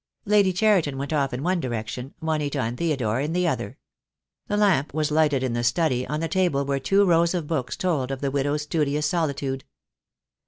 [0.25, 3.77] Lady Cheriton went off in one direction, Juanita and Theodore in the other.
[4.47, 7.77] The lamp was lighted in the study, on the table where two rows of books
[7.77, 9.63] told of the widow's studious solitude.